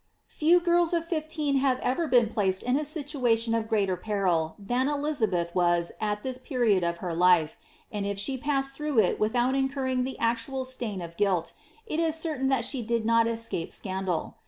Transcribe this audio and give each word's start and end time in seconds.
''* 0.19 0.25
Few 0.25 0.59
girls 0.59 0.93
of 0.93 1.07
fiAeen 1.07 1.59
have 1.59 1.77
ever 1.81 2.07
been 2.07 2.27
placed 2.27 2.63
in 2.63 2.75
a 2.79 2.85
situation 2.85 3.53
of 3.53 3.67
greater 3.69 3.95
peril 3.95 4.55
than 4.57 4.89
Elizabeth 4.89 5.53
was 5.53 5.91
at 6.01 6.23
this 6.23 6.39
period 6.39 6.83
of 6.83 6.97
her 7.05 7.13
life, 7.13 7.55
and 7.91 8.03
if 8.03 8.17
she 8.17 8.35
passed 8.35 8.73
through 8.73 8.97
it 8.97 9.19
without 9.19 9.53
incurring 9.53 10.03
the 10.03 10.17
actual 10.17 10.65
stain 10.65 11.03
of 11.03 11.17
guilt, 11.17 11.53
it 11.85 11.99
is 11.99 12.15
certain 12.15 12.47
that 12.47 12.65
she 12.65 12.81
did 12.81 13.05
not 13.05 13.27
escape 13.27 13.71
scandal. 13.71 14.37